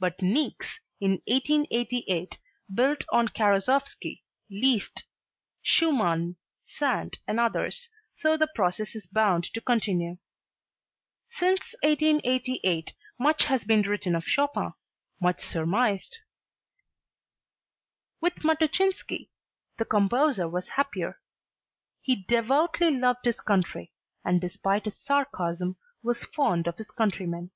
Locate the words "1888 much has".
11.84-13.64